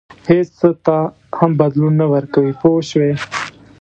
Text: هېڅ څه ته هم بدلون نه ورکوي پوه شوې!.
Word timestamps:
هېڅ 0.29 0.47
څه 0.59 0.69
ته 0.85 0.97
هم 1.37 1.51
بدلون 1.61 1.93
نه 2.01 2.05
ورکوي 2.13 2.53
پوه 2.61 2.81
شوې!. 2.89 3.13